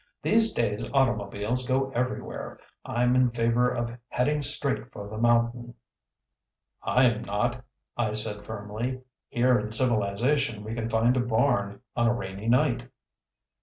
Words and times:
"These 0.23 0.53
days 0.55 0.89
automobiles 0.95 1.67
go 1.67 1.91
everywhere. 1.91 2.57
I'm 2.83 3.15
in 3.15 3.29
favor 3.29 3.69
of 3.69 3.99
heading 4.07 4.41
straight 4.41 4.91
for 4.91 5.07
the 5.07 5.19
mountain." 5.19 5.75
"I'm 6.81 7.21
not," 7.23 7.63
I 7.95 8.13
said 8.13 8.43
firmly. 8.43 9.01
"Here 9.29 9.59
in 9.59 9.71
civilization 9.71 10.63
we 10.63 10.73
can 10.73 10.89
find 10.89 11.15
a 11.17 11.19
barn 11.19 11.81
on 11.95 12.07
a 12.07 12.13
rainy 12.15 12.49
night." 12.49 12.89